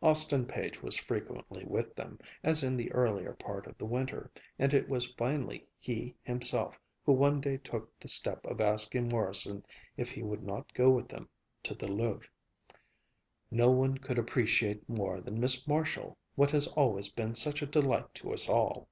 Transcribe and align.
Austin 0.00 0.46
Page 0.46 0.80
was 0.80 0.96
frequently 0.96 1.64
with 1.64 1.96
them, 1.96 2.16
as 2.44 2.62
in 2.62 2.76
the 2.76 2.92
earlier 2.92 3.32
part 3.32 3.66
of 3.66 3.76
the 3.78 3.84
winter, 3.84 4.30
and 4.56 4.72
it 4.72 4.88
was 4.88 5.12
finally 5.14 5.66
he 5.80 6.14
himself 6.22 6.78
who 7.04 7.12
one 7.12 7.40
day 7.40 7.56
took 7.56 7.98
the 7.98 8.06
step 8.06 8.46
of 8.46 8.60
asking 8.60 9.08
Morrison 9.08 9.66
if 9.96 10.12
he 10.12 10.22
would 10.22 10.44
not 10.44 10.72
go 10.72 10.88
with 10.90 11.08
them 11.08 11.28
to 11.64 11.74
the 11.74 11.88
Louvre. 11.90 12.30
"No 13.50 13.72
one 13.72 13.98
could 13.98 14.20
appreciate 14.20 14.88
more 14.88 15.20
than 15.20 15.40
Miss 15.40 15.66
Marshall 15.66 16.16
what 16.36 16.52
has 16.52 16.68
always 16.68 17.08
been 17.08 17.34
such 17.34 17.60
a 17.60 17.66
delight 17.66 18.14
to 18.14 18.32
us 18.32 18.48
all." 18.48 18.88